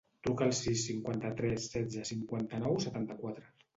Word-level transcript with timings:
Truca 0.27 0.45
al 0.45 0.53
sis, 0.59 0.85
cinquanta-tres, 0.85 1.67
setze, 1.75 2.07
cinquanta-nou, 2.13 2.81
setanta-quatre. 2.87 3.51